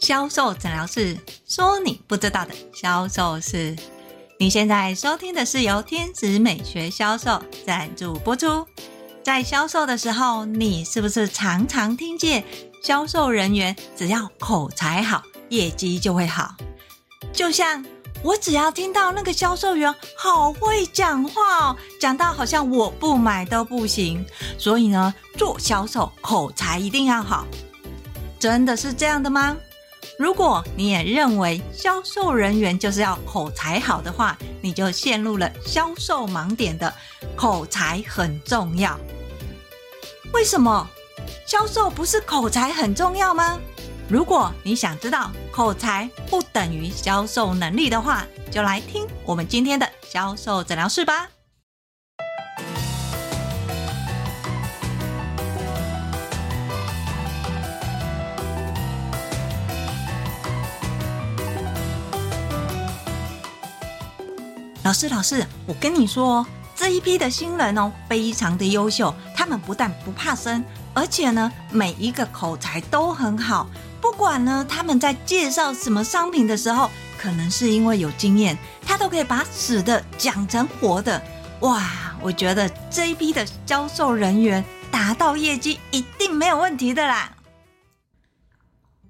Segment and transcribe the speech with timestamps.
[0.00, 1.16] 销售诊疗室
[1.46, 3.76] 说：“你不知道的销售事。”
[4.40, 8.66] 你现在收听的是由天使美学销售赞助播出。
[9.22, 12.42] 在销售的时候，你是不是常常听见
[12.82, 16.54] 销售人员只要口才好，业绩就会好？
[17.30, 17.84] 就像
[18.22, 24.24] 我只要听到那个销售员好会讲话哦，讲到好像我不买都不行。
[24.56, 27.46] 所以呢，做销售口才一定要好。
[28.38, 29.54] 真的是这样的吗？
[30.20, 36.92] 如果你也认为销售人员就是要口才好的话，你就陷入了销售盲点的
[37.34, 39.00] 口才很重要。
[40.34, 40.86] 为什么
[41.46, 43.58] 销售不是口才很重要吗？
[44.10, 51.30] 如果你想知道口才不等于销售能力的话，就来听我们今天的销售诊疗室吧。
[64.82, 69.14] 老师，老师，我跟你说，这一批的新人哦，非常的优秀。
[69.36, 70.64] 他们不但不怕生，
[70.94, 73.68] 而且呢，每一个口才都很好。
[74.00, 81.20] 不管呢，他们在介绍什么商品的时候，可能是因为有经验，他都可以把死的讲成活的。
[81.60, 87.30] 哇，我觉得这一批的销售人员达到业绩一定没有问题的啦。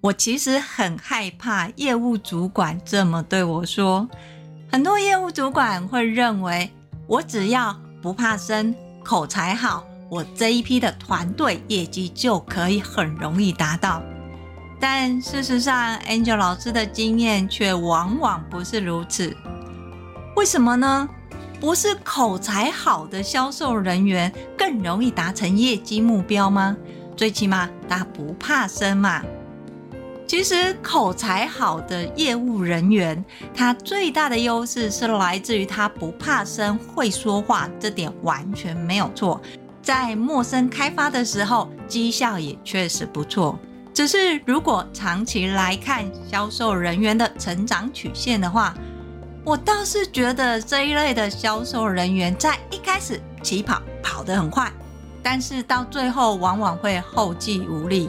[0.00, 4.08] 我其实很害怕业务主管这么对我说。
[4.72, 6.70] 很多业务主管会认为，
[7.08, 8.72] 我只要不怕生，
[9.04, 14.00] 口才好，我这一批的团队业绩就可以很容易达到。
[14.78, 19.36] 但事实上，Angel 老师的经验却往往不是如此。
[20.36, 21.08] 为什么呢？
[21.58, 26.76] 不是口才好的销售人员更容易达成业绩目标吗？
[27.16, 29.20] 最起码他不怕生嘛。
[30.30, 39.40] 其实口才好的业务人员，他最大的优势是来自于他不怕生、会说话，这点完全没有错。
[39.82, 43.58] 在陌生开发的时候，绩效也确实不错。
[43.92, 48.72] 只是如果长期来看销售人员的成长曲线的话，
[49.44, 54.72] 我倒是觉得这一类的销售人员在一开始起跑跑得很快，
[55.24, 58.08] 但是到最后往往会后继无力。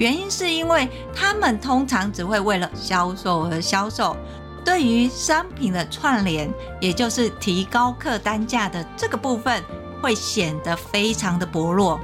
[0.00, 4.16] 原因是因为他们通常只会为了销售而销售，
[4.64, 6.50] 对于商品的串联，
[6.80, 9.62] 也就是提高客单价的这个部分，
[10.00, 12.00] 会显得非常的薄弱。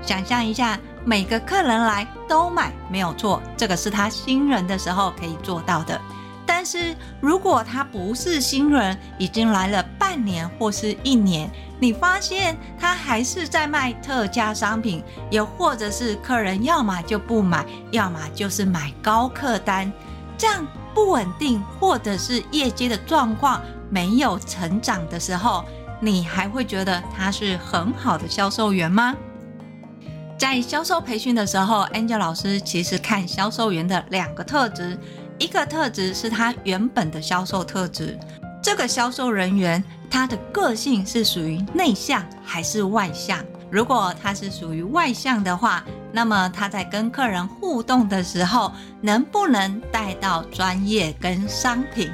[0.00, 6.00] 想象一下，每个客人来都买没有错，这个是他新人的时候可以做到的。
[6.46, 11.50] 但是如果他不是新人，已经来了半年或是一年，
[11.80, 19.90] 你发现他还是在卖特价商品，也或者是客人要么就不买，要么就是买高客单，
[20.36, 25.64] 这样不稳定，或者是业绩的状况没有成长的时候，
[26.00, 29.16] 你还会觉得他是很好的销售员吗？
[30.38, 34.98] 在销售培训的时候，Angel 老师其实看销售员的两个特质。
[35.38, 38.16] 一个特质是他原本的销售特质，
[38.64, 43.38] 这个销售人员他的个性是属于内向还是外向？
[43.70, 52.10] 如果他是属于外向的话，那么他在跟客人互动的时候，能不能带到专业跟商品？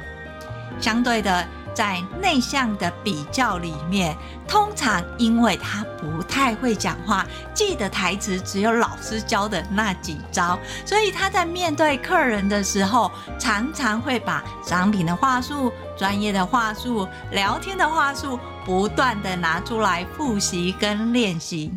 [0.81, 1.47] 相对的。
[1.73, 4.15] 在内向的比较里面，
[4.47, 21.71] 通常因为他不太会讲话，记得台词只有老师教的那几招，所以他在面对客人的时候，常常会把商品的话术、专业的话术、聊天的话术，不断的拿出来复习跟练习。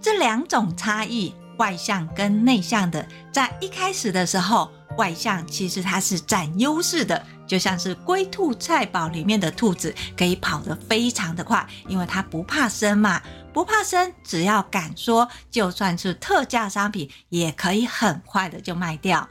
[0.00, 7.20] 这两种差异，外向跟内向的，在一开始的时候，外向其实它是占优势的。
[7.46, 19.28] 就像是龟兔赛跑里面的兔子，可以跑得非常的快，因为它不怕生嘛，不怕生，只要敢说，就算是特价商品，也可以很快的就卖掉。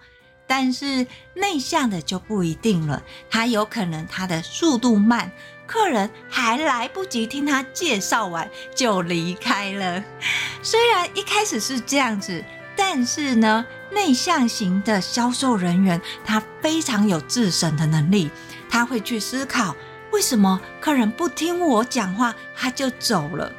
[0.48, 5.32] 但是内向的就不一定了，他有可能他的速度慢，
[5.66, 10.04] 客人还来不及听他介绍完就离开了。
[10.62, 12.44] 虽然一开始是这样子。
[12.78, 18.30] 但是呢，内向型的销售人员，他非常有自省的能力，
[18.70, 19.76] 他会去思考
[20.12, 23.52] 为什么客人不听我讲话，他就走了。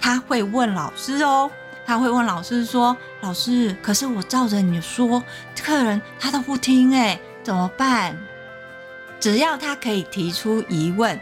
[0.00, 1.50] 他会问老师哦，
[1.86, 5.22] 他会问老师说：“老师，可是我照着你说，
[5.62, 8.16] 客人他都不听，诶，怎么办？”
[9.18, 11.18] 只要他可以提出疑问，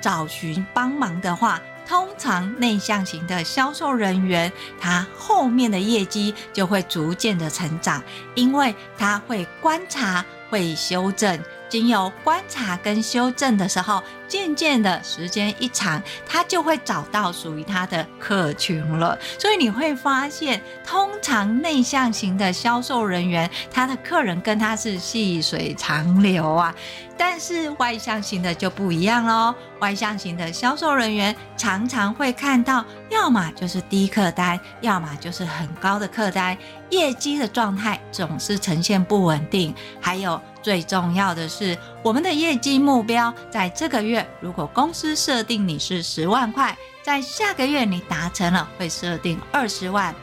[0.00, 4.50] 找寻帮忙的话，通常内向型的销售人员，
[4.80, 8.02] 他后面的业绩就会逐渐的成长，
[8.34, 11.38] 因为他会观察，会修正。
[11.68, 19.18] 经由观察跟修正的时候，渐渐的时间一长，他就会找到属于他的客群了。
[19.38, 26.74] 所以你会发现，通常内向型的销售人员，他的客人跟他是细水长流啊。
[27.16, 29.54] 但是外向型的就不一样喽。
[29.82, 36.56] 外向型的销售人员常常会看到，要么就是低客单，要么就是很高的客单，
[36.90, 40.40] 业绩的状态总是呈现不稳定，还有。
[40.62, 50.14] 最重要的是，我们的业绩目标在这个月，如果公司设定你是十万块，在下个月你达成了，会设定二十万。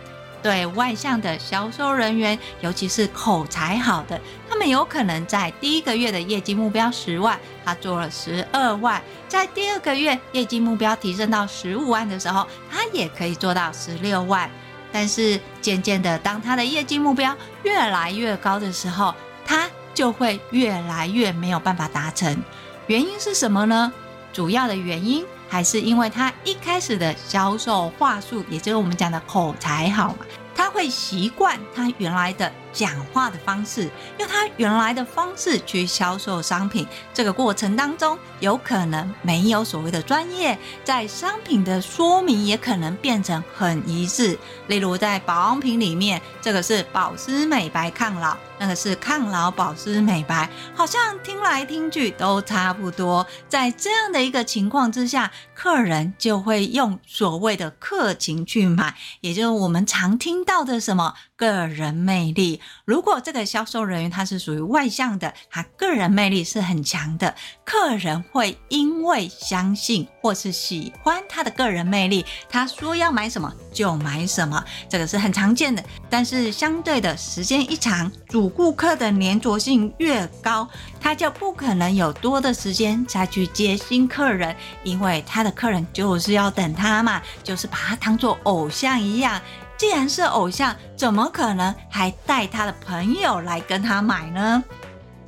[0.41, 4.19] 对外向的销售人员，尤其是口才好的，
[4.49, 14.49] 他们有可能在第一个月的业绩目标十万，他做了十二万；在第二个月业绩目标提升到十五万的时候，他也可以做到十六万。
[14.91, 19.13] 但是渐渐的，当他的业绩目标越来越高的时候，
[19.45, 22.41] 他就会越来越没有办法达成，
[22.87, 23.93] 原因是什么呢？
[24.33, 30.25] 主要的原因还是因为他一开始的销售话术，也就是我们讲的口才好嘛，
[30.55, 32.49] 他会习惯他原来的。
[32.71, 44.37] 讲话的方式，用他原来的方式去销售商品，这个过程当中有可能没有所谓的专业，在商品的说明也可能变成很一致。
[44.67, 53.25] 例如在保养品里面，这个是保湿美白抗老，那个是抗老保湿美白，好像听来听去都差不多。
[53.47, 62.59] 在这样的一个情况之下，客人就会用所谓的客情去买，也就是我们常听到的什么个人魅力。
[62.83, 67.33] 如果这个销售人员他是属于外向的，他个人魅力是很强的，
[67.63, 75.81] 客人会因为相信或是喜欢他的个人魅力，他说要买什么就买什么，这个是很常见的。
[76.09, 80.67] 但是相对的时间一长，主顾客的粘着性越高，
[80.99, 84.53] 他就不可能有多的时间再去接新客人，
[84.83, 89.39] 因为他的客人就是要等他嘛，就是把他当做偶像一样。
[89.79, 94.61] 既然是偶像，怎么可能还带他的朋友来跟他买呢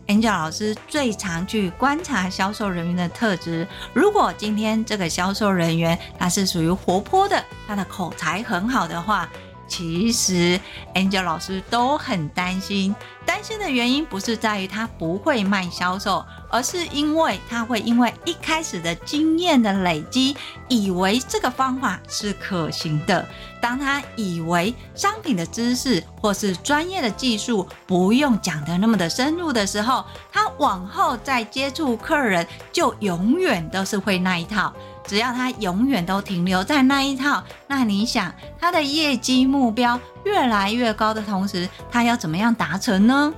[0.08, 3.66] ？Angel 老师最常去观察销售人员的特质。
[3.94, 9.30] 如果今天这个销售人员他是属于活泼的，他的口才很好的话。
[9.72, 10.60] 其实
[10.94, 12.94] ，Angel 老师都很担心。
[13.26, 20.36] 担心的原因不是在于他不会卖销售，而是因为他会因为一开始的经验的累积，
[20.68, 23.26] 以为这个方法是可行的。
[23.62, 34.74] 当他以为商品的知识或是专业的技术不用讲得那么的深入的时候，他往后再接触客人，就永远都是会那一套。
[35.06, 43.34] 只要他永远都停留在那一套，那你想他的业绩目标越来越高的同时，他要怎么样达成呢？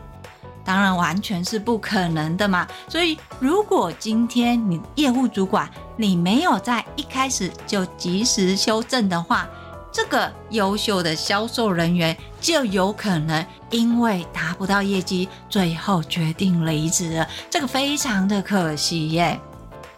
[0.65, 2.67] 当然完全是不可能的嘛。
[2.87, 9.47] 所以，如果今天你业务主管你没有在一开始就及时修正的话，
[9.91, 17.27] 这个优秀的销售人员就有可能因为达不到业绩，最后决定离职了。
[17.49, 19.39] 这个非常的可惜耶。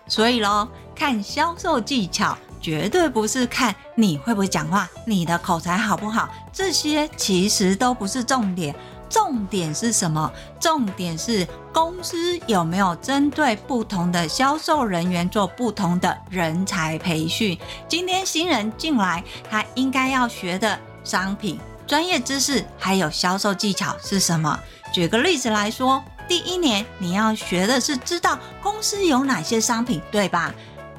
[0.08, 0.68] 所以喽。
[0.96, 8.74] 看销售技巧，绝对不是看你会不会讲话，你的口才好不好，这些其实都不是重点。
[9.08, 10.30] 重点是什么？
[10.60, 17.58] 重点是公司有没有针对不同的销售人员做不同的人才培训。
[17.88, 24.60] 今天新人进来，他应该要学的商品、专业知识还有销售技巧是什么？
[24.92, 30.54] 举个例子来说，第一年你要学的是知道公司有哪些商品，对吧？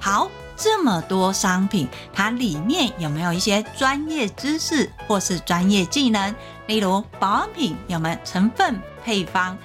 [0.07, 6.33] 好，这么多商品，它里面有没有一些专业知识或是专业技能？
[6.69, 9.59] 例如保养品有没有成分配方？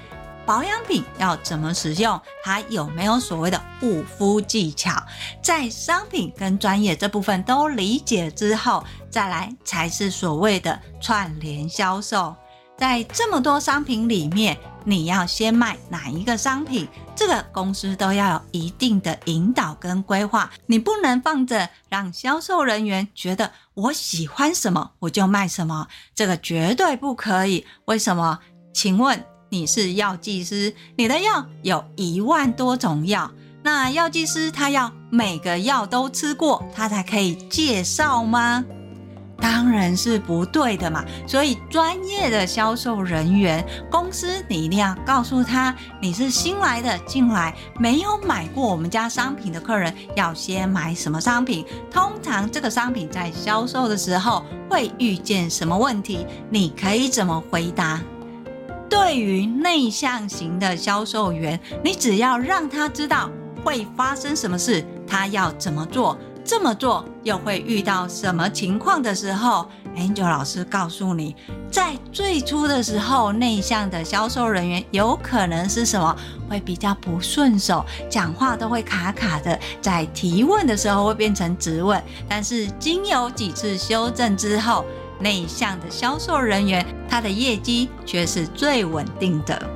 [0.44, 2.20] 保养品要怎么使用？
[2.44, 4.92] 它有没有所谓的护肤技巧？
[5.44, 12.36] 在商品跟专业这部分都理解之后，再来才是所谓的串联销售。
[12.80, 16.88] 在这么多商品里面，你要先卖哪一个商品？
[17.16, 20.52] 这个公司都要有一定的引导跟规划。
[20.66, 27.66] 你不能放着让销售人员觉得我喜欢什么我就卖什么，这个绝对不可以。
[27.86, 28.40] 为什么？
[28.74, 33.30] 请问你是药剂师，你的药有一万多种药，
[33.64, 38.64] 那药剂师他要每个药都吃过，他才可以介绍吗？
[39.42, 41.04] 当然是不对的嘛。
[41.28, 51.66] 所以专业的销售人员，公司你一定要告诉他，你是新来的，进来没有买过我们家商品的客人，要先买什么商品？
[51.90, 56.26] 通常这个商品在销售的时候会遇见什么问题？
[56.50, 58.00] 你可以怎么回答？
[58.90, 63.30] 对于内向型的销售员，你只要让他知道
[63.64, 66.18] 会发生什么事，他要怎么做，
[66.52, 69.66] 这么做又会遇到什么情况的时候
[69.96, 71.34] ，Angel 老师告诉你，
[71.72, 76.14] 在最初的时候，内向的销售人员有可能是什么？
[76.50, 84.84] 会比较不顺手，讲话都会卡卡的，在提问的时候会变成质问，但是经由几次修正之后。
[85.22, 89.70] 内向的销售人员，他的业绩却是最稳定的。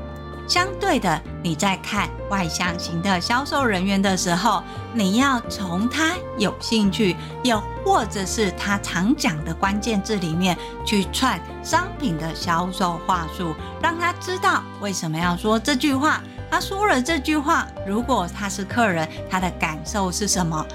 [0.48, 4.62] 相对的，你在看外向型的销售人员的时候，
[4.94, 16.22] 你要从他有兴趣，又或者是他常讲的关键字里面去串商品的销售话术，让他知道为什么要说这句话。
[16.52, 20.66] 他说了这句话，如果他是客人，他的感受是什么？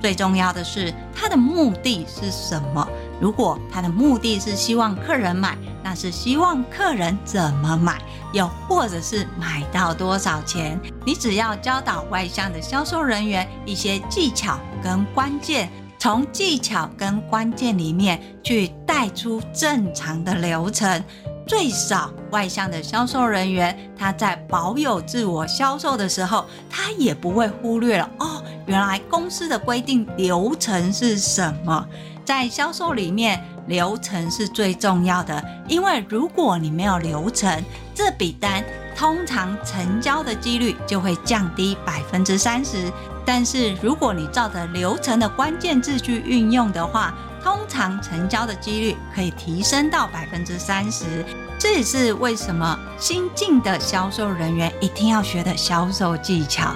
[0.00, 2.86] 最重要的是，他的目的是什么？
[3.24, 7.98] 如果他的目的是希望客人买，那是希望客人怎么买，
[8.34, 10.78] 又或者是买到多少钱？
[11.06, 21.02] 你只要教导外向的销售人员一些技巧跟关键，从技巧跟关键里面去带出正常的流程。
[21.46, 31.86] 最少外向的销售人员，他在保有自我销售的时候，他也不会忽略了哦，原来公司的规定流程是什么？
[32.24, 37.62] 在销售里面，流程是最重要的，因为如果你没有流程，
[37.94, 38.64] 这笔单
[38.96, 42.90] 通常成交的几率就会降低百分之三十。
[43.26, 51.24] 但是如果你照着流程的关键字去运用的话，通常成交的几率可以提升到百分之三十。
[51.58, 56.74] 这也是为什么新进的销售人员一定要学的销售技巧。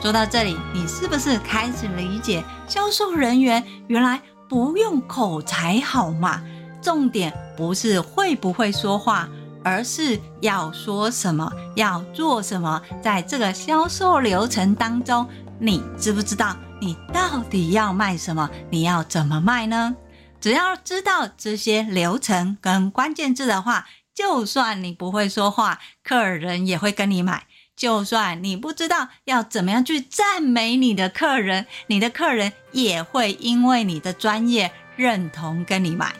[0.00, 4.18] 说到这里，你是不是开始理解销售人员原来？
[4.50, 6.42] 不用口才好吗？
[6.82, 9.28] 重点不是会不会说话，
[9.62, 12.82] 而是要说什么，要做什么。
[13.00, 15.24] 在这个销售流程当中，
[15.60, 18.50] 你知不知道你到底要卖什么？
[18.70, 19.94] 你要怎么卖呢？
[20.40, 27.44] 只要知道这些流程跟关键字的话，就算你不会说话，客人也会跟你买。
[27.80, 36.14] 就算你不知道要怎么样去赞美你的客人，你的客人也会因为你的专业认同跟你买。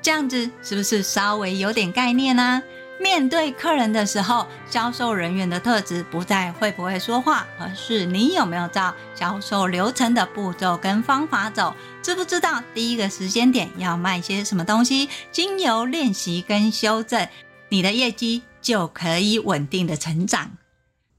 [0.00, 2.62] 这样子是不是稍微有点概念呢？
[2.98, 15.10] 面对客人的时候，销售人员的特质不在会不会说话，而是你有没有照销售流程的步骤跟方法走，知不知道第一个时间点要卖些什么东西？
[15.30, 17.28] 经由练习跟修正，
[17.68, 20.50] 你的业绩就可以稳定的成长。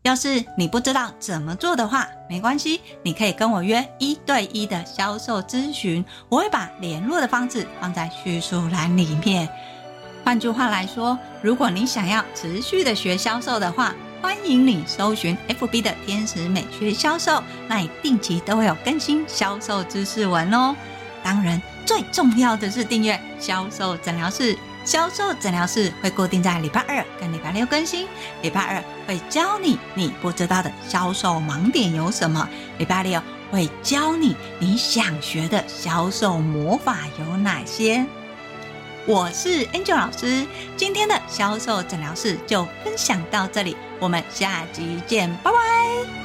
[0.04, 9.50] 要是你不知道怎么做的话，没关系，你可以跟我约一对一的销售咨询，我会把联络的方式放在叙述栏里面。
[10.24, 20.74] 换句话来说，如果你想要持续的学销售的话，欢迎你搜寻 FB 的天使美学销售，那你定期都会有更新销售知识文哦。
[21.22, 24.58] 当然，最重要的是订阅销售诊疗室。
[24.90, 28.08] 销售诊疗室会固定在礼拜二跟礼拜六更新。
[28.42, 38.04] 礼拜二会教你你不知道的销售盲点有什么，礼拜六会教你你想学的销售魔法有哪些。
[39.06, 40.44] 我是 Angel 老师，
[40.76, 46.19] 今天的销售诊疗室就分享到这里，我们下集见，拜拜。